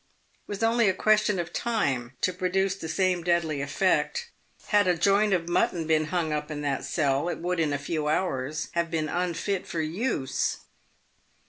[0.33, 4.31] It was only a question of time to produce the same deadly effect.
[4.69, 7.77] Had a joint of mutton been hung up in that cell, it would in a
[7.77, 10.61] few hours have been unfit for use.